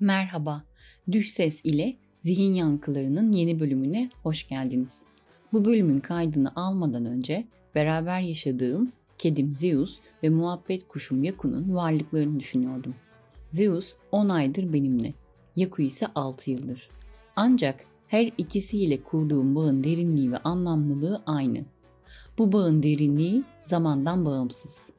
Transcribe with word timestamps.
Merhaba, 0.00 0.62
Düş 1.12 1.30
Ses 1.30 1.64
ile 1.64 1.96
Zihin 2.20 2.54
Yankılarının 2.54 3.32
yeni 3.32 3.60
bölümüne 3.60 4.10
hoş 4.22 4.48
geldiniz. 4.48 5.02
Bu 5.52 5.64
bölümün 5.64 5.98
kaydını 5.98 6.52
almadan 6.56 7.06
önce 7.06 7.46
beraber 7.74 8.20
yaşadığım 8.20 8.92
kedim 9.18 9.54
Zeus 9.54 9.98
ve 10.22 10.28
muhabbet 10.28 10.88
kuşum 10.88 11.24
Yaku'nun 11.24 11.74
varlıklarını 11.74 12.40
düşünüyordum. 12.40 12.94
Zeus 13.50 13.94
10 14.12 14.28
aydır 14.28 14.72
benimle, 14.72 15.14
Yaku 15.56 15.82
ise 15.82 16.06
6 16.14 16.50
yıldır. 16.50 16.88
Ancak 17.36 17.84
her 18.08 18.30
ikisiyle 18.38 19.02
kurduğum 19.02 19.54
bağın 19.54 19.84
derinliği 19.84 20.32
ve 20.32 20.38
anlamlılığı 20.38 21.22
aynı. 21.26 21.64
Bu 22.38 22.52
bağın 22.52 22.82
derinliği 22.82 23.44
zamandan 23.64 24.24
bağımsız. 24.24 24.90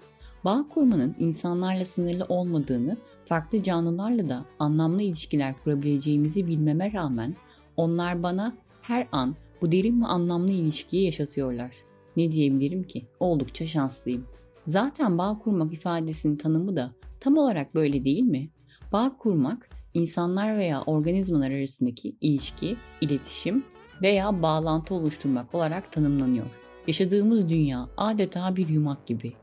Bağ 0.48 0.66
kurmanın 0.70 1.16
insanlarla 1.20 1.86
sınırlı 1.86 2.26
olmadığını, 2.30 2.98
farklı 3.26 3.64
canlılarla 3.64 4.30
da 4.30 4.46
anlamlı 4.60 5.04
ilişkiler 5.04 5.56
kurabileceğimizi 5.64 6.48
bilmeme 6.48 6.94
rağmen 6.94 7.36
onlar 7.78 8.24
bana 8.24 8.58
her 8.82 9.08
an 9.12 9.36
bu 9.62 9.72
derin 9.72 10.02
ve 10.02 10.06
anlamlı 10.06 10.52
ilişkiyi 10.52 11.06
yaşatıyorlar. 11.06 11.76
Ne 12.18 12.32
diyebilirim 12.32 12.84
ki? 12.84 13.06
Oldukça 13.20 13.68
şanslıyım. 13.68 14.26
Zaten 14.66 15.18
bağ 15.18 15.40
kurmak 15.44 15.74
ifadesinin 15.74 16.38
tanımı 16.38 16.76
da 16.76 16.90
tam 17.20 17.38
olarak 17.38 17.76
böyle 17.76 18.04
değil 18.06 18.24
mi? 18.24 18.50
Bağ 18.94 19.18
kurmak 19.18 19.70
insanlar 19.94 20.58
veya 20.58 20.82
organizmalar 20.82 21.52
arasındaki 21.52 22.16
ilişki, 22.22 22.78
iletişim 23.02 23.64
veya 24.02 24.42
bağlantı 24.42 24.94
oluşturmak 24.94 25.56
olarak 25.56 25.92
tanımlanıyor. 25.92 26.46
Yaşadığımız 26.88 27.50
dünya 27.50 27.90
adeta 27.98 28.56
bir 28.56 28.68
yumak 28.68 29.08
gibi. 29.08 29.34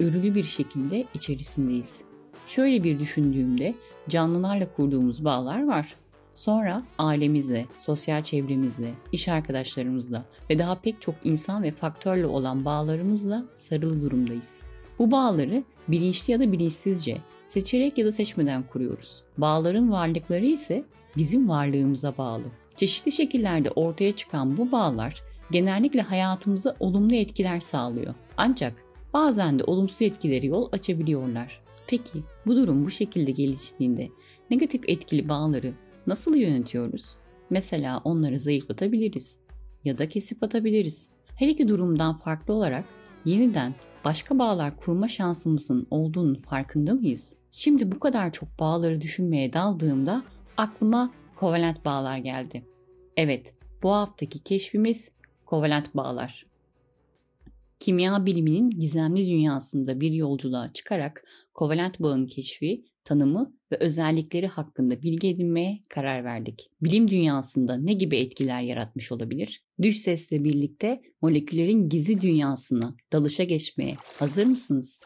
Örülü 0.00 0.34
bir 0.34 0.44
şekilde 0.44 1.04
içerisindeyiz. 1.14 2.00
Şöyle 2.46 2.84
bir 2.84 2.98
düşündüğümde 2.98 3.74
canlılarla 4.08 4.72
kurduğumuz 4.72 5.24
bağlar 5.24 5.66
var. 5.66 5.94
Sonra 6.34 6.82
ailemizle, 6.98 7.66
sosyal 7.76 8.22
çevremizle, 8.22 8.94
iş 9.12 9.28
arkadaşlarımızla 9.28 10.24
ve 10.50 10.58
daha 10.58 10.74
pek 10.74 11.02
çok 11.02 11.14
insan 11.24 11.62
ve 11.62 11.70
faktörle 11.70 12.26
olan 12.26 12.64
bağlarımızla 12.64 13.44
sarılı 13.54 14.02
durumdayız. 14.02 14.62
Bu 14.98 15.10
bağları 15.10 15.62
bilinçli 15.88 16.32
ya 16.32 16.40
da 16.40 16.52
bilinçsizce, 16.52 17.18
seçerek 17.46 17.98
ya 17.98 18.06
da 18.06 18.12
seçmeden 18.12 18.62
kuruyoruz. 18.62 19.22
Bağların 19.38 19.92
varlıkları 19.92 20.46
ise 20.46 20.84
bizim 21.16 21.48
varlığımıza 21.48 22.18
bağlı. 22.18 22.44
Çeşitli 22.76 23.12
şekillerde 23.12 23.70
ortaya 23.70 24.16
çıkan 24.16 24.56
bu 24.56 24.72
bağlar 24.72 25.22
genellikle 25.50 26.00
hayatımıza 26.00 26.76
olumlu 26.80 27.14
etkiler 27.14 27.60
sağlıyor. 27.60 28.14
Ancak 28.36 28.87
bazen 29.18 29.58
de 29.58 29.64
olumsuz 29.64 30.02
etkileri 30.02 30.46
yol 30.46 30.68
açabiliyorlar. 30.72 31.60
Peki 31.86 32.18
bu 32.46 32.56
durum 32.56 32.84
bu 32.84 32.90
şekilde 32.90 33.30
geliştiğinde 33.30 34.08
negatif 34.50 34.82
etkili 34.88 35.28
bağları 35.28 35.72
nasıl 36.06 36.36
yönetiyoruz? 36.36 37.16
Mesela 37.50 38.00
onları 38.04 38.38
zayıflatabiliriz 38.38 39.38
ya 39.84 39.98
da 39.98 40.08
kesip 40.08 40.42
atabiliriz. 40.42 41.10
Her 41.36 41.48
iki 41.48 41.68
durumdan 41.68 42.16
farklı 42.16 42.54
olarak 42.54 42.84
yeniden 43.24 43.74
başka 44.04 44.38
bağlar 44.38 44.76
kurma 44.76 45.08
şansımızın 45.08 45.86
olduğunun 45.90 46.34
farkında 46.34 46.94
mıyız? 46.94 47.34
Şimdi 47.50 47.92
bu 47.92 48.00
kadar 48.00 48.32
çok 48.32 48.58
bağları 48.58 49.00
düşünmeye 49.00 49.52
daldığımda 49.52 50.22
aklıma 50.56 51.12
kovalent 51.36 51.84
bağlar 51.84 52.18
geldi. 52.18 52.64
Evet, 53.16 53.52
bu 53.82 53.92
haftaki 53.92 54.38
keşfimiz 54.38 55.08
kovalent 55.46 55.96
bağlar. 55.96 56.44
Kimya 57.80 58.26
biliminin 58.26 58.70
gizemli 58.70 59.26
dünyasında 59.26 60.00
bir 60.00 60.12
yolculuğa 60.12 60.72
çıkarak 60.72 61.24
kovalent 61.54 62.00
bağın 62.00 62.26
keşfi, 62.26 62.84
tanımı 63.04 63.54
ve 63.72 63.76
özellikleri 63.80 64.46
hakkında 64.46 65.02
bilgi 65.02 65.28
edinmeye 65.28 65.84
karar 65.88 66.24
verdik. 66.24 66.70
Bilim 66.82 67.10
dünyasında 67.10 67.76
ne 67.76 67.92
gibi 67.92 68.16
etkiler 68.16 68.60
yaratmış 68.60 69.12
olabilir? 69.12 69.64
Düş 69.82 69.96
sesle 69.96 70.44
birlikte 70.44 71.02
moleküllerin 71.22 71.88
gizli 71.88 72.20
dünyasına 72.20 72.96
dalışa 73.12 73.44
geçmeye 73.44 73.96
hazır 74.18 74.46
mısınız? 74.46 75.02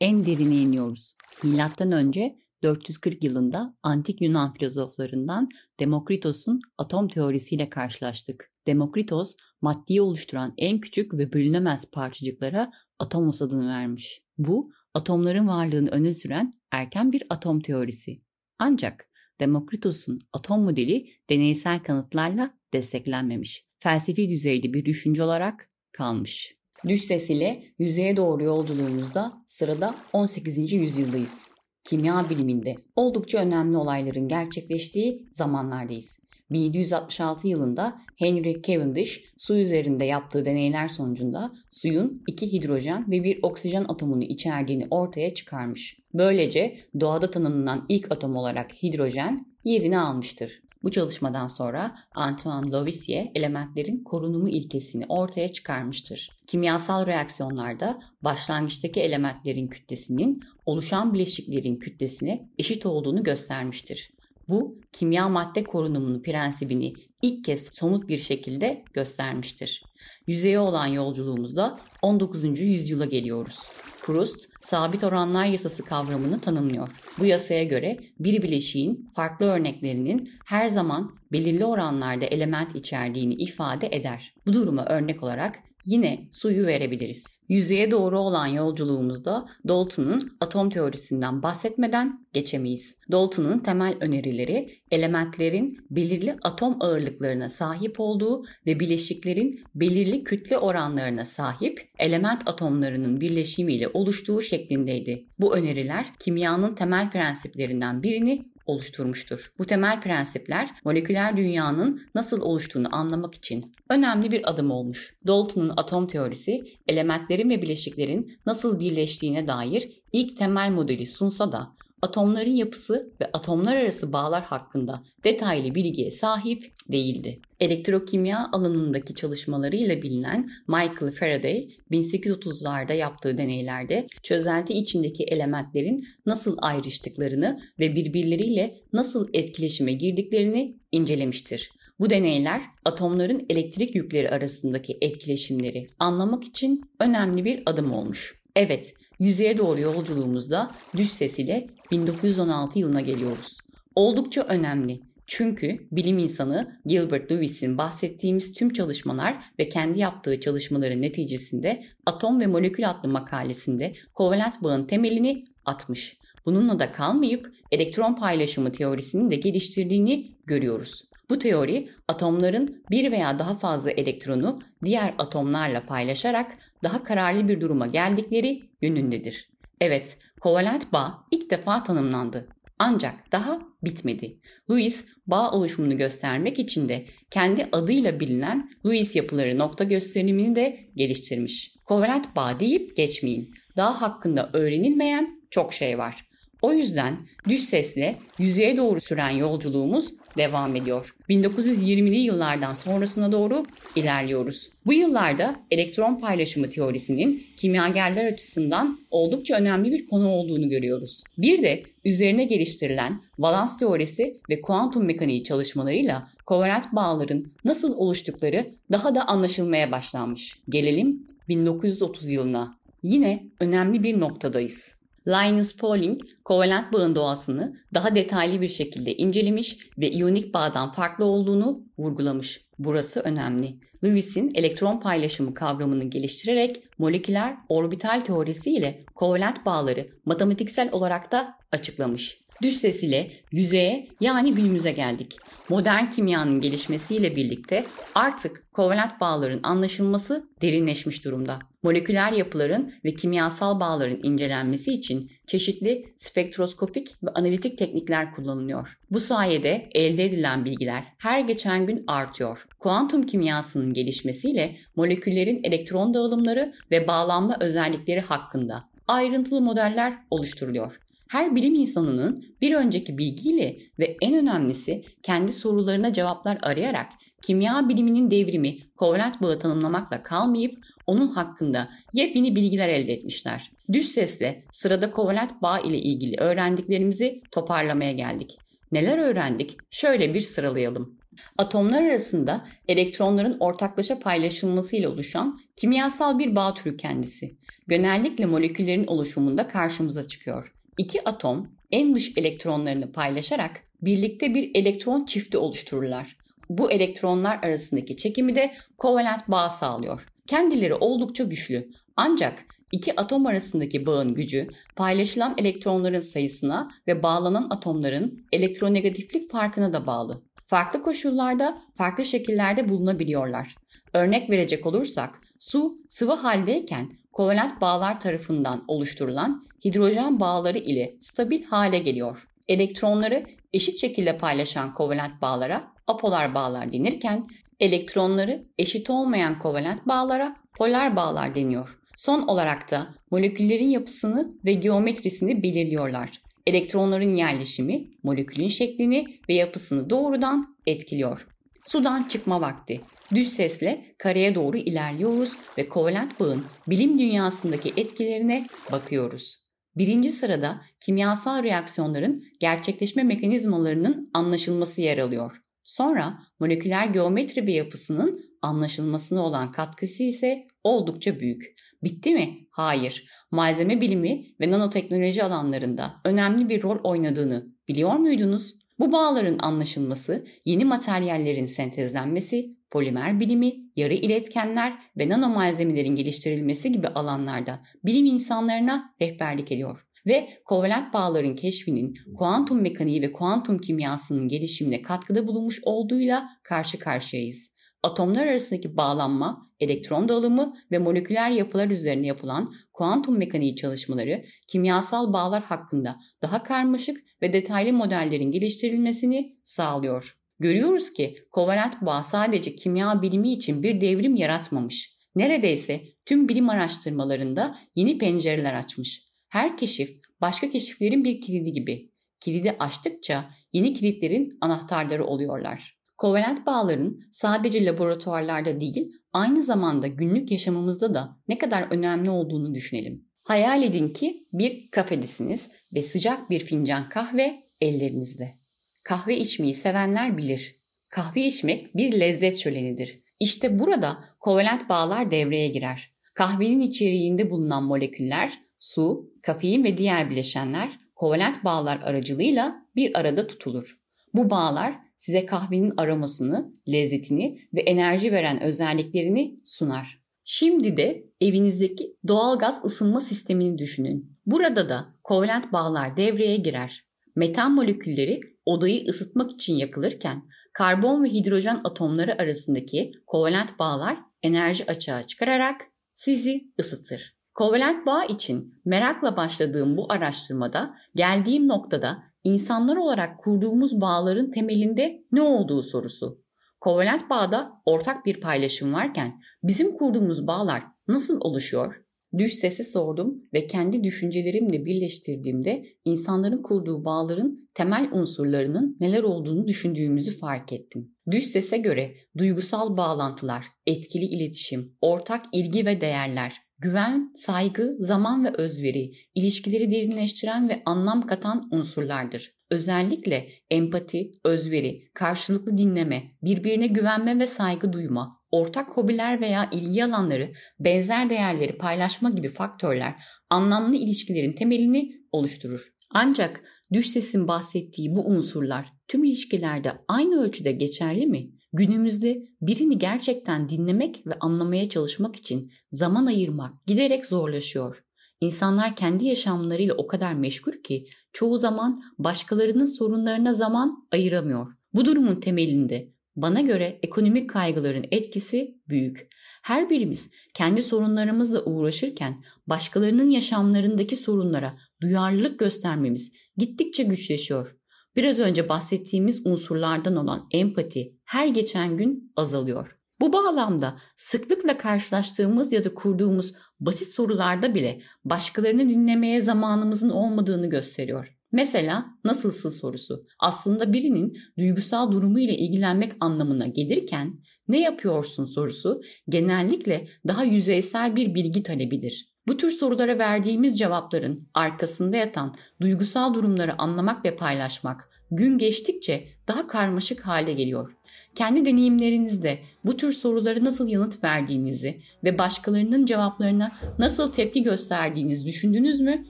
En 0.00 0.26
derine 0.26 0.56
iniyoruz. 0.56 1.16
Milattan 1.42 1.92
önce 1.92 2.36
440 2.62 3.24
yılında 3.24 3.76
antik 3.82 4.20
Yunan 4.20 4.54
filozoflarından 4.54 5.48
Demokritos'un 5.80 6.60
atom 6.78 7.08
teorisiyle 7.08 7.70
karşılaştık. 7.70 8.50
Demokritos, 8.66 9.36
maddeyi 9.62 10.02
oluşturan 10.02 10.54
en 10.58 10.80
küçük 10.80 11.14
ve 11.14 11.32
bölünemez 11.32 11.90
parçacıklara 11.90 12.72
atomos 12.98 13.42
adını 13.42 13.68
vermiş. 13.68 14.20
Bu, 14.38 14.72
atomların 14.94 15.48
varlığını 15.48 15.90
öne 15.90 16.14
süren 16.14 16.60
erken 16.70 17.12
bir 17.12 17.22
atom 17.30 17.60
teorisi. 17.60 18.18
Ancak 18.58 19.08
Demokritos'un 19.40 20.20
atom 20.32 20.62
modeli 20.62 21.06
deneysel 21.30 21.82
kanıtlarla 21.82 22.54
desteklenmemiş. 22.72 23.66
Felsefi 23.78 24.28
düzeyde 24.28 24.74
bir 24.74 24.84
düşünce 24.84 25.22
olarak 25.22 25.68
kalmış. 25.92 26.54
Düş 26.88 27.02
sesiyle 27.02 27.64
yüzeye 27.78 28.16
doğru 28.16 28.44
yolculuğumuzda 28.44 29.44
sırada 29.46 29.94
18. 30.12 30.72
yüzyıldayız. 30.72 31.51
Kimya 31.84 32.30
biliminde 32.30 32.76
oldukça 32.96 33.38
önemli 33.38 33.76
olayların 33.76 34.28
gerçekleştiği 34.28 35.28
zamanlardayız. 35.32 36.18
1766 36.50 37.48
yılında 37.48 38.00
Henry 38.16 38.62
Cavendish 38.62 39.24
su 39.38 39.56
üzerinde 39.56 40.04
yaptığı 40.04 40.44
deneyler 40.44 40.88
sonucunda 40.88 41.52
suyun 41.70 42.22
iki 42.28 42.52
hidrojen 42.52 43.10
ve 43.10 43.24
bir 43.24 43.38
oksijen 43.42 43.84
atomunu 43.84 44.22
içerdiğini 44.22 44.86
ortaya 44.90 45.34
çıkarmış. 45.34 45.98
Böylece 46.14 46.78
doğada 47.00 47.30
tanımlanan 47.30 47.84
ilk 47.88 48.12
atom 48.12 48.36
olarak 48.36 48.82
hidrojen 48.82 49.46
yerini 49.64 49.98
almıştır. 49.98 50.61
Bu 50.82 50.90
çalışmadan 50.90 51.46
sonra 51.46 51.98
Antoine 52.14 52.70
Lavoisier 52.70 53.30
elementlerin 53.34 54.04
korunumu 54.04 54.48
ilkesini 54.48 55.06
ortaya 55.08 55.48
çıkarmıştır. 55.48 56.30
Kimyasal 56.46 57.06
reaksiyonlarda 57.06 58.02
başlangıçtaki 58.22 59.00
elementlerin 59.00 59.68
kütlesinin 59.68 60.42
oluşan 60.66 61.14
bileşiklerin 61.14 61.76
kütlesine 61.76 62.48
eşit 62.58 62.86
olduğunu 62.86 63.22
göstermiştir. 63.22 64.10
Bu 64.48 64.80
kimya 64.92 65.28
madde 65.28 65.64
korunumunu 65.64 66.22
prensibini 66.22 66.92
ilk 67.22 67.44
kez 67.44 67.68
somut 67.72 68.08
bir 68.08 68.18
şekilde 68.18 68.84
göstermiştir. 68.92 69.82
Yüzeye 70.26 70.58
olan 70.58 70.86
yolculuğumuzda 70.86 71.76
19. 72.02 72.60
yüzyıla 72.60 73.04
geliyoruz. 73.04 73.68
Proust, 74.02 74.48
sabit 74.60 75.04
oranlar 75.04 75.46
yasası 75.46 75.84
kavramını 75.84 76.40
tanımlıyor. 76.40 76.88
Bu 77.18 77.26
yasaya 77.26 77.64
göre 77.64 77.98
bir 78.18 78.42
bileşiğin 78.42 79.10
farklı 79.14 79.46
örneklerinin 79.46 80.32
her 80.46 80.68
zaman 80.68 81.14
belirli 81.32 81.64
oranlarda 81.64 82.24
element 82.24 82.74
içerdiğini 82.74 83.34
ifade 83.34 83.88
eder. 83.92 84.34
Bu 84.46 84.52
duruma 84.52 84.86
örnek 84.86 85.22
olarak 85.22 85.58
yine 85.84 86.28
suyu 86.32 86.66
verebiliriz. 86.66 87.40
Yüzeye 87.48 87.90
doğru 87.90 88.20
olan 88.20 88.46
yolculuğumuzda 88.46 89.48
Dalton'un 89.68 90.36
atom 90.40 90.70
teorisinden 90.70 91.42
bahsetmeden 91.42 92.24
geçemeyiz. 92.32 92.96
Dalton'un 93.12 93.58
temel 93.58 93.94
önerileri 94.00 94.70
elementlerin 94.90 95.78
belirli 95.90 96.36
atom 96.42 96.76
ağırlıklarına 96.80 97.48
sahip 97.48 98.00
olduğu 98.00 98.44
ve 98.66 98.80
bileşiklerin 98.80 99.64
belirli 99.74 100.24
kütle 100.24 100.58
oranlarına 100.58 101.24
sahip 101.24 101.88
element 101.98 102.48
atomlarının 102.48 103.20
birleşimiyle 103.20 103.88
oluştuğu 103.88 104.42
şeklindeydi. 104.42 105.26
Bu 105.38 105.56
öneriler 105.56 106.06
kimyanın 106.18 106.74
temel 106.74 107.10
prensiplerinden 107.10 108.02
birini 108.02 108.51
oluşturmuştur. 108.66 109.52
Bu 109.58 109.64
temel 109.64 110.00
prensipler 110.00 110.68
moleküler 110.84 111.36
dünyanın 111.36 112.02
nasıl 112.14 112.40
oluştuğunu 112.40 112.96
anlamak 112.96 113.34
için 113.34 113.74
önemli 113.90 114.30
bir 114.30 114.50
adım 114.50 114.70
olmuş. 114.70 115.14
Dalton'un 115.26 115.72
atom 115.76 116.06
teorisi 116.06 116.64
elementlerin 116.88 117.50
ve 117.50 117.62
bileşiklerin 117.62 118.38
nasıl 118.46 118.80
birleştiğine 118.80 119.48
dair 119.48 120.02
ilk 120.12 120.36
temel 120.36 120.70
modeli 120.70 121.06
sunsa 121.06 121.52
da 121.52 121.72
atomların 122.02 122.54
yapısı 122.54 123.12
ve 123.20 123.30
atomlar 123.32 123.76
arası 123.76 124.12
bağlar 124.12 124.42
hakkında 124.42 125.02
detaylı 125.24 125.74
bilgiye 125.74 126.10
sahip 126.10 126.72
değildi. 126.92 127.40
Elektrokimya 127.60 128.48
alanındaki 128.52 129.14
çalışmalarıyla 129.14 130.02
bilinen 130.02 130.50
Michael 130.68 131.12
Faraday 131.12 131.68
1830'larda 131.90 132.94
yaptığı 132.94 133.38
deneylerde 133.38 134.06
çözelti 134.22 134.74
içindeki 134.74 135.24
elementlerin 135.24 136.06
nasıl 136.26 136.56
ayrıştıklarını 136.60 137.60
ve 137.78 137.96
birbirleriyle 137.96 138.74
nasıl 138.92 139.28
etkileşime 139.32 139.92
girdiklerini 139.92 140.76
incelemiştir. 140.92 141.70
Bu 142.00 142.10
deneyler 142.10 142.62
atomların 142.84 143.46
elektrik 143.48 143.94
yükleri 143.94 144.30
arasındaki 144.30 144.98
etkileşimleri 145.00 145.86
anlamak 145.98 146.44
için 146.44 146.82
önemli 147.00 147.44
bir 147.44 147.62
adım 147.66 147.92
olmuş. 147.92 148.41
Evet, 148.56 148.94
yüzeye 149.18 149.58
doğru 149.58 149.80
yolculuğumuzda 149.80 150.70
düş 150.96 151.08
sesiyle 151.08 151.66
1916 151.90 152.78
yılına 152.78 153.00
geliyoruz. 153.00 153.58
Oldukça 153.94 154.42
önemli. 154.42 155.00
Çünkü 155.26 155.88
bilim 155.92 156.18
insanı 156.18 156.80
Gilbert 156.86 157.30
Lewis'in 157.30 157.78
bahsettiğimiz 157.78 158.52
tüm 158.52 158.72
çalışmalar 158.72 159.44
ve 159.58 159.68
kendi 159.68 159.98
yaptığı 159.98 160.40
çalışmaların 160.40 161.02
neticesinde 161.02 161.82
Atom 162.06 162.40
ve 162.40 162.46
Molekül 162.46 162.90
adlı 162.90 163.08
makalesinde 163.08 163.92
kovalent 164.14 164.62
bağın 164.62 164.86
temelini 164.86 165.44
atmış. 165.64 166.16
Bununla 166.46 166.78
da 166.78 166.92
kalmayıp 166.92 167.52
elektron 167.70 168.14
paylaşımı 168.14 168.72
teorisini 168.72 169.30
de 169.30 169.36
geliştirdiğini 169.36 170.36
görüyoruz. 170.46 171.02
Bu 171.30 171.38
teori 171.38 171.88
atomların 172.08 172.84
bir 172.90 173.12
veya 173.12 173.38
daha 173.38 173.54
fazla 173.54 173.90
elektronu 173.90 174.62
diğer 174.84 175.14
atomlarla 175.18 175.86
paylaşarak 175.86 176.52
daha 176.82 177.02
kararlı 177.02 177.48
bir 177.48 177.60
duruma 177.60 177.86
geldikleri 177.86 178.62
yönündedir. 178.82 179.50
Evet, 179.80 180.18
kovalent 180.40 180.92
bağ 180.92 181.24
ilk 181.30 181.50
defa 181.50 181.82
tanımlandı. 181.82 182.48
Ancak 182.78 183.32
daha 183.32 183.60
bitmedi. 183.84 184.38
Lewis 184.70 185.06
bağ 185.26 185.50
oluşumunu 185.50 185.96
göstermek 185.96 186.58
için 186.58 186.88
de 186.88 187.06
kendi 187.30 187.68
adıyla 187.72 188.20
bilinen 188.20 188.70
Lewis 188.86 189.16
yapıları 189.16 189.58
nokta 189.58 189.84
gösterimini 189.84 190.54
de 190.54 190.80
geliştirmiş. 190.96 191.76
Kovalent 191.84 192.36
bağ 192.36 192.60
deyip 192.60 192.96
geçmeyin. 192.96 193.54
Daha 193.76 194.00
hakkında 194.00 194.50
öğrenilmeyen 194.52 195.42
çok 195.50 195.72
şey 195.72 195.98
var. 195.98 196.31
O 196.62 196.72
yüzden 196.72 197.18
düz 197.48 197.64
sesle 197.64 198.18
yüzeye 198.38 198.76
doğru 198.76 199.00
süren 199.00 199.30
yolculuğumuz 199.30 200.14
devam 200.36 200.76
ediyor. 200.76 201.14
1920'li 201.30 202.16
yıllardan 202.16 202.74
sonrasına 202.74 203.32
doğru 203.32 203.64
ilerliyoruz. 203.96 204.68
Bu 204.86 204.92
yıllarda 204.92 205.56
elektron 205.70 206.18
paylaşımı 206.18 206.70
teorisinin 206.70 207.46
kimyagerler 207.56 208.32
açısından 208.32 208.98
oldukça 209.10 209.56
önemli 209.56 209.92
bir 209.92 210.06
konu 210.06 210.28
olduğunu 210.28 210.68
görüyoruz. 210.68 211.24
Bir 211.38 211.62
de 211.62 211.82
üzerine 212.04 212.44
geliştirilen 212.44 213.20
valans 213.38 213.78
teorisi 213.78 214.40
ve 214.50 214.60
kuantum 214.60 215.04
mekaniği 215.04 215.44
çalışmalarıyla 215.44 216.28
kovalent 216.46 216.92
bağların 216.92 217.44
nasıl 217.64 217.96
oluştukları 217.96 218.66
daha 218.92 219.14
da 219.14 219.28
anlaşılmaya 219.28 219.92
başlanmış. 219.92 220.58
Gelelim 220.68 221.26
1930 221.48 222.30
yılına. 222.30 222.78
Yine 223.02 223.46
önemli 223.60 224.02
bir 224.02 224.20
noktadayız. 224.20 225.01
Linus 225.28 225.76
Pauling, 225.76 226.20
kovalent 226.44 226.92
bağın 226.92 227.14
doğasını 227.14 227.76
daha 227.94 228.14
detaylı 228.14 228.60
bir 228.60 228.68
şekilde 228.68 229.16
incelemiş 229.16 229.78
ve 229.98 230.10
iyonik 230.10 230.54
bağdan 230.54 230.92
farklı 230.92 231.24
olduğunu 231.24 231.82
vurgulamış. 231.98 232.60
Burası 232.78 233.20
önemli. 233.20 233.74
Lewis'in 234.04 234.52
elektron 234.54 235.00
paylaşımı 235.00 235.54
kavramını 235.54 236.04
geliştirerek 236.04 236.84
moleküler 236.98 237.56
orbital 237.68 238.20
teorisi 238.20 238.70
ile 238.70 238.96
kovalent 239.14 239.66
bağları 239.66 240.08
matematiksel 240.24 240.88
olarak 240.92 241.32
da 241.32 241.58
açıklamış. 241.72 242.38
Düz 242.62 242.76
ses 242.76 243.04
yüzeye 243.52 244.08
yani 244.20 244.54
günümüze 244.54 244.92
geldik. 244.92 245.36
Modern 245.68 246.10
kimyanın 246.10 246.60
gelişmesiyle 246.60 247.36
birlikte 247.36 247.84
artık 248.14 248.72
kovalent 248.72 249.20
bağların 249.20 249.60
anlaşılması 249.62 250.48
derinleşmiş 250.62 251.24
durumda. 251.24 251.58
Moleküler 251.82 252.32
yapıların 252.32 252.92
ve 253.04 253.14
kimyasal 253.14 253.80
bağların 253.80 254.20
incelenmesi 254.22 254.92
için 254.92 255.30
çeşitli 255.46 256.12
spektroskopik 256.16 257.16
ve 257.22 257.30
analitik 257.34 257.78
teknikler 257.78 258.34
kullanılıyor. 258.34 258.98
Bu 259.10 259.20
sayede 259.20 259.88
elde 259.94 260.24
edilen 260.24 260.64
bilgiler 260.64 261.04
her 261.18 261.40
geçen 261.40 261.86
gün 261.86 262.04
artıyor. 262.06 262.66
Kuantum 262.78 263.22
kimyasının 263.22 263.92
gelişmesiyle 263.92 264.76
moleküllerin 264.96 265.60
elektron 265.64 266.14
dağılımları 266.14 266.74
ve 266.90 267.06
bağlanma 267.06 267.56
özellikleri 267.60 268.20
hakkında 268.20 268.84
ayrıntılı 269.08 269.60
modeller 269.60 270.18
oluşturuluyor. 270.30 271.00
Her 271.32 271.56
bilim 271.56 271.74
insanının 271.74 272.44
bir 272.60 272.74
önceki 272.74 273.18
bilgiyle 273.18 273.78
ve 273.98 274.16
en 274.20 274.34
önemlisi 274.34 275.04
kendi 275.22 275.52
sorularına 275.52 276.12
cevaplar 276.12 276.58
arayarak 276.62 277.06
kimya 277.42 277.88
biliminin 277.88 278.30
devrimi 278.30 278.76
kovalent 278.96 279.42
bağı 279.42 279.58
tanımlamakla 279.58 280.22
kalmayıp 280.22 280.74
onun 281.06 281.28
hakkında 281.28 281.88
yepyeni 282.14 282.56
bilgiler 282.56 282.88
elde 282.88 283.12
etmişler. 283.12 283.70
Düz 283.92 284.08
sesle 284.08 284.62
sırada 284.72 285.10
kovalent 285.10 285.62
bağ 285.62 285.80
ile 285.80 285.98
ilgili 285.98 286.36
öğrendiklerimizi 286.40 287.40
toparlamaya 287.52 288.12
geldik. 288.12 288.58
Neler 288.92 289.18
öğrendik? 289.18 289.76
Şöyle 289.90 290.34
bir 290.34 290.40
sıralayalım. 290.40 291.18
Atomlar 291.58 292.02
arasında 292.02 292.64
elektronların 292.88 293.56
ortaklaşa 293.60 294.18
paylaşılmasıyla 294.18 295.10
oluşan 295.10 295.60
kimyasal 295.76 296.38
bir 296.38 296.56
bağ 296.56 296.74
türü 296.74 296.96
kendisi. 296.96 297.56
Genellikle 297.88 298.46
moleküllerin 298.46 299.06
oluşumunda 299.06 299.68
karşımıza 299.68 300.26
çıkıyor. 300.26 300.72
İki 300.98 301.28
atom 301.28 301.68
en 301.90 302.14
dış 302.14 302.32
elektronlarını 302.38 303.12
paylaşarak 303.12 303.80
birlikte 304.02 304.54
bir 304.54 304.70
elektron 304.74 305.24
çifti 305.24 305.58
oluştururlar. 305.58 306.36
Bu 306.68 306.90
elektronlar 306.90 307.58
arasındaki 307.62 308.16
çekimi 308.16 308.54
de 308.54 308.74
kovalent 308.98 309.48
bağ 309.48 309.68
sağlıyor. 309.68 310.28
Kendileri 310.46 310.94
oldukça 310.94 311.44
güçlü. 311.44 311.90
Ancak 312.16 312.64
iki 312.92 313.20
atom 313.20 313.46
arasındaki 313.46 314.06
bağın 314.06 314.34
gücü 314.34 314.68
paylaşılan 314.96 315.54
elektronların 315.58 316.20
sayısına 316.20 316.90
ve 317.06 317.22
bağlanan 317.22 317.66
atomların 317.70 318.46
elektronegatiflik 318.52 319.50
farkına 319.50 319.92
da 319.92 320.06
bağlı. 320.06 320.42
Farklı 320.66 321.02
koşullarda 321.02 321.82
farklı 321.94 322.24
şekillerde 322.24 322.88
bulunabiliyorlar. 322.88 323.74
Örnek 324.12 324.50
verecek 324.50 324.86
olursak 324.86 325.40
su 325.58 325.98
sıvı 326.08 326.32
haldeyken 326.32 327.12
kovalent 327.32 327.80
bağlar 327.80 328.20
tarafından 328.20 328.84
oluşturulan 328.88 329.64
hidrojen 329.84 330.40
bağları 330.40 330.78
ile 330.78 331.16
stabil 331.20 331.64
hale 331.64 331.98
geliyor. 331.98 332.48
Elektronları 332.68 333.46
eşit 333.72 334.00
şekilde 334.00 334.38
paylaşan 334.38 334.94
kovalent 334.94 335.42
bağlara 335.42 335.92
apolar 336.06 336.54
bağlar 336.54 336.92
denirken 336.92 337.48
elektronları 337.80 338.64
eşit 338.78 339.10
olmayan 339.10 339.58
kovalent 339.58 340.06
bağlara 340.06 340.56
polar 340.74 341.16
bağlar 341.16 341.54
deniyor. 341.54 341.98
Son 342.16 342.42
olarak 342.42 342.90
da 342.90 343.14
moleküllerin 343.30 343.88
yapısını 343.88 344.52
ve 344.64 344.72
geometrisini 344.72 345.62
belirliyorlar. 345.62 346.42
Elektronların 346.66 347.36
yerleşimi 347.36 348.04
molekülün 348.22 348.68
şeklini 348.68 349.26
ve 349.48 349.54
yapısını 349.54 350.10
doğrudan 350.10 350.76
etkiliyor. 350.86 351.46
Sudan 351.84 352.22
çıkma 352.22 352.60
vakti. 352.60 353.00
Düz 353.34 353.48
sesle 353.48 354.14
kareye 354.18 354.54
doğru 354.54 354.76
ilerliyoruz 354.76 355.56
ve 355.78 355.88
kovalent 355.88 356.40
bağın 356.40 356.64
bilim 356.88 357.18
dünyasındaki 357.18 357.92
etkilerine 357.96 358.66
bakıyoruz. 358.92 359.61
Birinci 359.96 360.30
sırada 360.30 360.80
kimyasal 361.00 361.62
reaksiyonların 361.62 362.44
gerçekleşme 362.60 363.22
mekanizmalarının 363.22 364.30
anlaşılması 364.34 365.00
yer 365.00 365.18
alıyor. 365.18 365.60
Sonra 365.84 366.38
moleküler 366.60 367.06
geometri 367.06 367.66
ve 367.66 367.72
yapısının 367.72 368.44
anlaşılmasına 368.62 369.42
olan 369.42 369.72
katkısı 369.72 370.22
ise 370.22 370.62
oldukça 370.84 371.40
büyük. 371.40 371.74
Bitti 372.02 372.34
mi? 372.34 372.66
Hayır. 372.70 373.24
Malzeme 373.50 374.00
bilimi 374.00 374.44
ve 374.60 374.70
nanoteknoloji 374.70 375.44
alanlarında 375.44 376.14
önemli 376.24 376.68
bir 376.68 376.82
rol 376.82 376.98
oynadığını 377.04 377.66
biliyor 377.88 378.14
muydunuz? 378.14 378.74
Bu 378.98 379.12
bağların 379.12 379.58
anlaşılması, 379.58 380.46
yeni 380.64 380.84
materyallerin 380.84 381.66
sentezlenmesi, 381.66 382.76
polimer 382.92 383.40
bilimi, 383.40 383.72
yarı 383.96 384.14
iletkenler 384.14 384.98
ve 385.18 385.28
nano 385.28 385.48
malzemelerin 385.48 386.16
geliştirilmesi 386.16 386.92
gibi 386.92 387.08
alanlarda 387.08 387.78
bilim 388.04 388.26
insanlarına 388.26 389.14
rehberlik 389.20 389.72
ediyor 389.72 390.06
ve 390.26 390.48
kovalent 390.64 391.14
bağların 391.14 391.54
keşfinin 391.54 392.14
kuantum 392.36 392.82
mekaniği 392.82 393.22
ve 393.22 393.32
kuantum 393.32 393.78
kimyasının 393.78 394.48
gelişimine 394.48 395.02
katkıda 395.02 395.46
bulunmuş 395.46 395.80
olduğuyla 395.82 396.48
karşı 396.62 396.98
karşıyayız. 396.98 397.72
Atomlar 398.02 398.46
arasındaki 398.46 398.96
bağlanma, 398.96 399.70
elektron 399.80 400.28
dağılımı 400.28 400.68
ve 400.90 400.98
moleküler 400.98 401.50
yapılar 401.50 401.88
üzerine 401.88 402.26
yapılan 402.26 402.74
kuantum 402.92 403.38
mekaniği 403.38 403.76
çalışmaları 403.76 404.42
kimyasal 404.68 405.32
bağlar 405.32 405.62
hakkında 405.62 406.16
daha 406.42 406.62
karmaşık 406.62 407.20
ve 407.42 407.52
detaylı 407.52 407.92
modellerin 407.92 408.50
geliştirilmesini 408.50 409.56
sağlıyor. 409.64 410.41
Görüyoruz 410.62 411.12
ki 411.12 411.34
kovalent 411.50 412.02
bağ 412.02 412.22
sadece 412.22 412.74
kimya 412.74 413.22
bilimi 413.22 413.52
için 413.52 413.82
bir 413.82 414.00
devrim 414.00 414.36
yaratmamış. 414.36 415.14
Neredeyse 415.36 416.00
tüm 416.26 416.48
bilim 416.48 416.68
araştırmalarında 416.68 417.78
yeni 417.96 418.18
pencereler 418.18 418.74
açmış. 418.74 419.22
Her 419.48 419.76
keşif 419.76 420.18
başka 420.40 420.70
keşiflerin 420.70 421.24
bir 421.24 421.40
kilidi 421.40 421.72
gibi. 421.72 422.10
Kilidi 422.40 422.76
açtıkça 422.78 423.50
yeni 423.72 423.92
kilitlerin 423.92 424.58
anahtarları 424.60 425.24
oluyorlar. 425.24 425.96
Kovalent 426.18 426.66
bağların 426.66 427.20
sadece 427.32 427.84
laboratuvarlarda 427.84 428.80
değil, 428.80 429.08
aynı 429.32 429.62
zamanda 429.62 430.06
günlük 430.06 430.50
yaşamımızda 430.50 431.14
da 431.14 431.36
ne 431.48 431.58
kadar 431.58 431.82
önemli 431.90 432.30
olduğunu 432.30 432.74
düşünelim. 432.74 433.24
Hayal 433.42 433.82
edin 433.82 434.08
ki 434.08 434.46
bir 434.52 434.90
kafedesiniz 434.90 435.70
ve 435.94 436.02
sıcak 436.02 436.50
bir 436.50 436.60
fincan 436.60 437.08
kahve 437.08 437.62
ellerinizde. 437.80 438.61
Kahve 439.02 439.38
içmeyi 439.38 439.74
sevenler 439.74 440.38
bilir. 440.38 440.76
Kahve 441.08 441.40
içmek 441.40 441.96
bir 441.96 442.20
lezzet 442.20 442.56
şölenidir. 442.56 443.22
İşte 443.40 443.78
burada 443.78 444.24
kovalent 444.40 444.88
bağlar 444.88 445.30
devreye 445.30 445.68
girer. 445.68 446.12
Kahvenin 446.34 446.80
içeriğinde 446.80 447.50
bulunan 447.50 447.84
moleküller, 447.84 448.60
su, 448.78 449.30
kafein 449.42 449.84
ve 449.84 449.98
diğer 449.98 450.30
bileşenler 450.30 450.98
kovalent 451.14 451.64
bağlar 451.64 452.00
aracılığıyla 452.02 452.86
bir 452.96 453.18
arada 453.18 453.46
tutulur. 453.46 453.98
Bu 454.34 454.50
bağlar 454.50 454.94
size 455.16 455.46
kahvenin 455.46 455.92
aromasını, 455.96 456.72
lezzetini 456.88 457.58
ve 457.74 457.80
enerji 457.80 458.32
veren 458.32 458.62
özelliklerini 458.62 459.60
sunar. 459.64 460.22
Şimdi 460.44 460.96
de 460.96 461.24
evinizdeki 461.40 462.16
doğal 462.28 462.58
gaz 462.58 462.84
ısınma 462.84 463.20
sistemini 463.20 463.78
düşünün. 463.78 464.38
Burada 464.46 464.88
da 464.88 465.06
kovalent 465.24 465.72
bağlar 465.72 466.16
devreye 466.16 466.56
girer. 466.56 467.04
Metan 467.36 467.74
molekülleri 467.74 468.40
odayı 468.66 469.08
ısıtmak 469.08 469.50
için 469.50 469.76
yakılırken 469.76 470.42
karbon 470.72 471.24
ve 471.24 471.28
hidrojen 471.28 471.80
atomları 471.84 472.42
arasındaki 472.42 473.12
kovalent 473.26 473.78
bağlar 473.78 474.18
enerji 474.42 474.90
açığa 474.90 475.26
çıkararak 475.26 475.80
sizi 476.12 476.64
ısıtır. 476.80 477.36
Kovalent 477.54 478.06
bağ 478.06 478.24
için 478.24 478.80
merakla 478.84 479.36
başladığım 479.36 479.96
bu 479.96 480.12
araştırmada 480.12 480.94
geldiğim 481.14 481.68
noktada 481.68 482.22
insanlar 482.44 482.96
olarak 482.96 483.38
kurduğumuz 483.38 484.00
bağların 484.00 484.50
temelinde 484.50 485.24
ne 485.32 485.42
olduğu 485.42 485.82
sorusu. 485.82 486.42
Kovalent 486.80 487.30
bağda 487.30 487.72
ortak 487.84 488.26
bir 488.26 488.40
paylaşım 488.40 488.94
varken 488.94 489.40
bizim 489.62 489.96
kurduğumuz 489.96 490.46
bağlar 490.46 490.82
nasıl 491.08 491.40
oluşuyor? 491.40 492.04
Düş 492.38 492.54
sesi 492.54 492.84
sordum 492.84 493.44
ve 493.54 493.66
kendi 493.66 494.04
düşüncelerimle 494.04 494.84
birleştirdiğimde 494.84 495.84
insanların 496.04 496.62
kurduğu 496.62 497.04
bağların 497.04 497.68
temel 497.74 498.08
unsurlarının 498.12 498.96
neler 499.00 499.22
olduğunu 499.22 499.66
düşündüğümüzü 499.66 500.38
fark 500.38 500.72
ettim. 500.72 501.14
Düş 501.30 501.44
sese 501.44 501.76
göre 501.76 502.14
duygusal 502.38 502.96
bağlantılar, 502.96 503.66
etkili 503.86 504.24
iletişim, 504.24 504.96
ortak 505.00 505.44
ilgi 505.52 505.86
ve 505.86 506.00
değerler, 506.00 506.56
güven, 506.78 507.28
saygı, 507.36 507.96
zaman 507.98 508.44
ve 508.44 508.52
özveri, 508.58 509.10
ilişkileri 509.34 509.90
derinleştiren 509.90 510.68
ve 510.68 510.82
anlam 510.86 511.26
katan 511.26 511.68
unsurlardır. 511.72 512.52
Özellikle 512.70 513.48
empati, 513.70 514.32
özveri, 514.44 515.10
karşılıklı 515.14 515.78
dinleme, 515.78 516.22
birbirine 516.42 516.86
güvenme 516.86 517.38
ve 517.38 517.46
saygı 517.46 517.92
duyma, 517.92 518.41
ortak 518.52 518.88
hobiler 518.96 519.40
veya 519.40 519.70
ilgi 519.72 520.04
alanları, 520.04 520.52
benzer 520.80 521.30
değerleri 521.30 521.78
paylaşma 521.78 522.30
gibi 522.30 522.48
faktörler 522.48 523.14
anlamlı 523.50 523.96
ilişkilerin 523.96 524.52
temelini 524.52 525.12
oluşturur. 525.32 525.92
Ancak 526.14 526.64
düş 526.92 527.06
sesin 527.06 527.48
bahsettiği 527.48 528.16
bu 528.16 528.26
unsurlar 528.26 528.92
tüm 529.08 529.24
ilişkilerde 529.24 529.92
aynı 530.08 530.42
ölçüde 530.42 530.72
geçerli 530.72 531.26
mi? 531.26 531.50
Günümüzde 531.72 532.42
birini 532.60 532.98
gerçekten 532.98 533.68
dinlemek 533.68 534.26
ve 534.26 534.34
anlamaya 534.40 534.88
çalışmak 534.88 535.36
için 535.36 535.72
zaman 535.92 536.26
ayırmak 536.26 536.86
giderek 536.86 537.26
zorlaşıyor. 537.26 538.04
İnsanlar 538.40 538.96
kendi 538.96 539.24
yaşamlarıyla 539.24 539.94
o 539.94 540.06
kadar 540.06 540.34
meşgul 540.34 540.72
ki 540.72 541.06
çoğu 541.32 541.58
zaman 541.58 542.02
başkalarının 542.18 542.84
sorunlarına 542.84 543.54
zaman 543.54 544.08
ayıramıyor. 544.12 544.72
Bu 544.94 545.04
durumun 545.04 545.40
temelinde 545.40 546.11
bana 546.36 546.60
göre 546.60 546.98
ekonomik 547.02 547.50
kaygıların 547.50 548.04
etkisi 548.10 548.78
büyük. 548.88 549.28
Her 549.62 549.90
birimiz 549.90 550.30
kendi 550.54 550.82
sorunlarımızla 550.82 551.64
uğraşırken 551.64 552.42
başkalarının 552.66 553.30
yaşamlarındaki 553.30 554.16
sorunlara 554.16 554.78
duyarlılık 555.02 555.58
göstermemiz 555.58 556.32
gittikçe 556.56 557.02
güçleşiyor. 557.02 557.76
Biraz 558.16 558.38
önce 558.38 558.68
bahsettiğimiz 558.68 559.46
unsurlardan 559.46 560.16
olan 560.16 560.48
empati 560.50 561.16
her 561.24 561.46
geçen 561.46 561.96
gün 561.96 562.32
azalıyor. 562.36 562.98
Bu 563.20 563.32
bağlamda 563.32 563.98
sıklıkla 564.16 564.76
karşılaştığımız 564.76 565.72
ya 565.72 565.84
da 565.84 565.94
kurduğumuz 565.94 566.54
basit 566.80 567.08
sorularda 567.08 567.74
bile 567.74 568.00
başkalarını 568.24 568.88
dinlemeye 568.88 569.40
zamanımızın 569.40 570.10
olmadığını 570.10 570.70
gösteriyor. 570.70 571.41
Mesela 571.52 572.06
nasılsın 572.24 572.70
sorusu 572.70 573.24
aslında 573.38 573.92
birinin 573.92 574.38
duygusal 574.58 575.12
durumu 575.12 575.40
ile 575.40 575.56
ilgilenmek 575.56 576.12
anlamına 576.20 576.66
gelirken 576.66 577.40
ne 577.68 577.80
yapıyorsun 577.80 578.44
sorusu 578.44 579.02
genellikle 579.28 580.06
daha 580.26 580.44
yüzeysel 580.44 581.16
bir 581.16 581.34
bilgi 581.34 581.62
talebidir. 581.62 582.32
Bu 582.48 582.56
tür 582.56 582.70
sorulara 582.70 583.18
verdiğimiz 583.18 583.78
cevapların 583.78 584.48
arkasında 584.54 585.16
yatan 585.16 585.54
duygusal 585.80 586.34
durumları 586.34 586.78
anlamak 586.78 587.24
ve 587.24 587.36
paylaşmak 587.36 588.10
gün 588.30 588.58
geçtikçe 588.58 589.28
daha 589.48 589.66
karmaşık 589.66 590.20
hale 590.20 590.52
geliyor. 590.52 590.92
Kendi 591.34 591.64
deneyimlerinizde 591.64 592.58
bu 592.84 592.96
tür 592.96 593.12
soruları 593.12 593.64
nasıl 593.64 593.88
yanıt 593.88 594.24
verdiğinizi 594.24 594.96
ve 595.24 595.38
başkalarının 595.38 596.06
cevaplarına 596.06 596.72
nasıl 596.98 597.32
tepki 597.32 597.62
gösterdiğinizi 597.62 598.46
düşündünüz 598.46 599.00
mü 599.00 599.24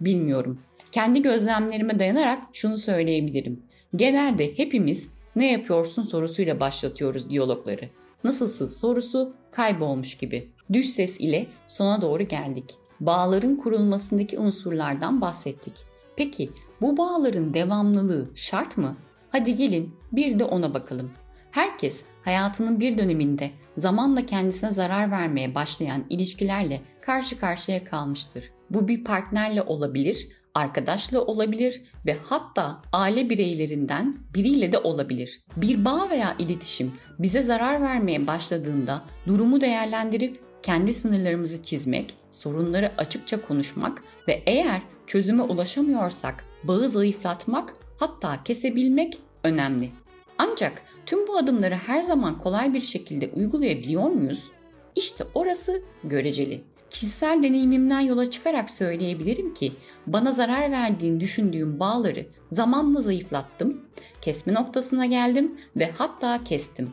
bilmiyorum. 0.00 0.60
Kendi 0.92 1.22
gözlemlerime 1.22 1.98
dayanarak 1.98 2.42
şunu 2.52 2.76
söyleyebilirim. 2.76 3.58
Genelde 3.96 4.58
hepimiz 4.58 5.08
ne 5.36 5.52
yapıyorsun 5.52 6.02
sorusuyla 6.02 6.60
başlatıyoruz 6.60 7.30
diyalogları. 7.30 7.88
Nasılsın 8.24 8.66
sorusu 8.66 9.34
kaybolmuş 9.50 10.16
gibi. 10.16 10.48
Düş 10.72 10.86
ses 10.86 11.20
ile 11.20 11.46
sona 11.66 12.02
doğru 12.02 12.22
geldik. 12.22 12.64
Bağların 13.00 13.56
kurulmasındaki 13.56 14.38
unsurlardan 14.38 15.20
bahsettik. 15.20 15.74
Peki 16.16 16.50
bu 16.80 16.96
bağların 16.96 17.54
devamlılığı 17.54 18.30
şart 18.34 18.76
mı? 18.76 18.96
Hadi 19.30 19.56
gelin 19.56 19.94
bir 20.12 20.38
de 20.38 20.44
ona 20.44 20.74
bakalım. 20.74 21.10
Herkes 21.50 22.02
hayatının 22.24 22.80
bir 22.80 22.98
döneminde 22.98 23.50
zamanla 23.76 24.26
kendisine 24.26 24.70
zarar 24.70 25.10
vermeye 25.10 25.54
başlayan 25.54 26.04
ilişkilerle 26.10 26.82
karşı 27.00 27.40
karşıya 27.40 27.84
kalmıştır. 27.84 28.50
Bu 28.70 28.88
bir 28.88 29.04
partnerle 29.04 29.62
olabilir, 29.62 30.28
arkadaşla 30.54 31.20
olabilir 31.20 31.82
ve 32.06 32.16
hatta 32.22 32.82
aile 32.92 33.30
bireylerinden 33.30 34.16
biriyle 34.34 34.72
de 34.72 34.78
olabilir. 34.78 35.40
Bir 35.56 35.84
bağ 35.84 36.10
veya 36.10 36.36
iletişim 36.38 36.92
bize 37.18 37.42
zarar 37.42 37.82
vermeye 37.82 38.26
başladığında 38.26 39.04
durumu 39.26 39.60
değerlendirip 39.60 40.40
kendi 40.62 40.94
sınırlarımızı 40.94 41.62
çizmek, 41.62 42.14
sorunları 42.32 42.92
açıkça 42.98 43.40
konuşmak 43.42 44.02
ve 44.28 44.42
eğer 44.46 44.82
çözüme 45.06 45.42
ulaşamıyorsak 45.42 46.44
bağı 46.64 46.88
zayıflatmak 46.88 47.74
hatta 47.98 48.36
kesebilmek 48.44 49.18
önemli. 49.44 49.90
Ancak 50.38 50.82
tüm 51.06 51.26
bu 51.26 51.36
adımları 51.36 51.74
her 51.74 52.00
zaman 52.00 52.38
kolay 52.38 52.74
bir 52.74 52.80
şekilde 52.80 53.28
uygulayabiliyor 53.28 54.02
muyuz? 54.02 54.50
İşte 54.96 55.24
orası 55.34 55.82
göreceli. 56.04 56.64
Kişisel 56.90 57.42
deneyimimden 57.42 58.00
yola 58.00 58.30
çıkarak 58.30 58.70
söyleyebilirim 58.70 59.54
ki 59.54 59.72
bana 60.06 60.32
zarar 60.32 60.70
verdiğini 60.70 61.20
düşündüğüm 61.20 61.80
bağları 61.80 62.26
zamanla 62.50 63.00
zayıflattım, 63.00 63.80
kesme 64.20 64.54
noktasına 64.54 65.06
geldim 65.06 65.60
ve 65.76 65.92
hatta 65.98 66.44
kestim. 66.44 66.92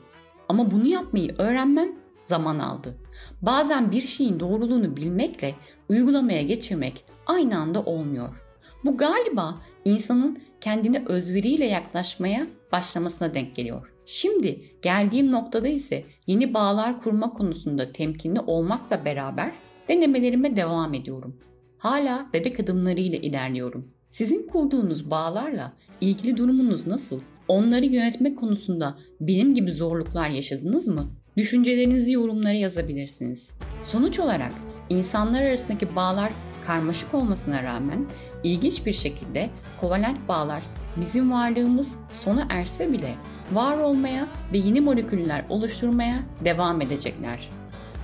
Ama 0.50 0.72
bunu 0.72 0.88
yapmayı 0.88 1.36
öğrenmem 1.38 1.92
zaman 2.22 2.60
aldı. 2.60 2.96
Bazen 3.42 3.92
bir 3.92 4.02
şeyin 4.02 4.40
doğruluğunu 4.40 4.98
bilmekle 4.98 5.56
uygulamaya 5.90 6.42
geçirmek 6.42 7.06
aynı 7.26 7.58
anda 7.58 7.84
olmuyor. 7.84 8.42
Bu 8.86 8.98
galiba 8.98 9.62
insanın 9.86 10.40
kendine 10.62 11.04
özveriyle 11.06 11.66
yaklaşmaya 11.66 12.48
başlamasına 12.72 13.34
denk 13.34 13.56
geliyor. 13.56 13.92
Şimdi 14.06 14.62
geldiğim 14.82 15.32
noktada 15.32 15.68
ise 15.68 16.04
yeni 16.28 16.54
bağlar 16.54 17.02
kurma 17.02 17.34
konusunda 17.34 17.92
temkinli 17.92 18.40
olmakla 18.40 19.06
beraber 19.06 19.52
denemelerime 19.90 20.56
devam 20.56 20.94
ediyorum. 20.94 21.40
Hala 21.78 22.30
bebek 22.34 22.60
adımlarıyla 22.60 23.18
ilerliyorum. 23.18 23.92
Sizin 24.10 24.48
kurduğunuz 24.48 25.12
bağlarla 25.12 25.74
ilgili 26.02 26.38
durumunuz 26.38 26.88
nasıl? 26.88 27.20
Onları 27.48 27.86
yönetme 27.86 28.36
konusunda 28.36 28.96
benim 29.22 29.54
gibi 29.54 29.72
zorluklar 29.72 30.30
yaşadınız 30.30 30.88
mı? 30.88 31.12
Düşüncelerinizi 31.38 32.12
yorumlara 32.12 32.54
yazabilirsiniz. 32.54 33.54
Sonuç 33.84 34.20
olarak 34.20 34.52
insanlar 34.90 35.42
arasındaki 35.42 35.96
bağlar 35.96 36.32
karmaşık 36.68 37.14
olmasına 37.14 37.64
rağmen 37.64 38.06
ilginç 38.44 38.86
bir 38.86 38.94
şekilde 38.94 39.50
kovalent 39.82 40.28
bağlar 40.28 40.64
bizim 41.02 41.32
varlığımız 41.32 41.96
sona 42.14 42.48
erse 42.50 42.92
bile 42.92 43.16
var 43.54 43.78
olmaya 43.78 44.28
ve 44.54 44.58
yeni 44.58 44.82
moleküller 44.82 45.46
oluşturmaya 45.50 46.24
devam 46.46 46.82
edecekler. 46.82 47.50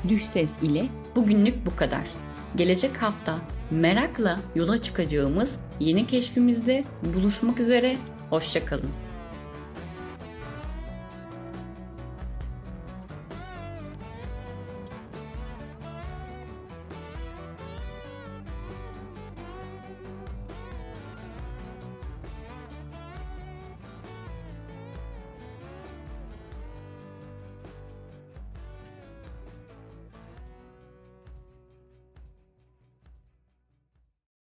Düş 0.08 0.26
ses 0.26 0.64
ile 0.64 0.86
bugünlük 1.16 1.66
bu 1.66 1.76
kadar. 1.76 2.08
Gelecek 2.56 3.02
hafta 3.02 3.38
merakla 3.72 4.40
yola 4.56 4.82
çıkacağımız 4.82 5.60
yeni 5.80 6.08
keşfimizde 6.08 6.84
buluşmak 7.16 7.60
üzere. 7.60 7.98
Hoşçakalın. 8.30 8.90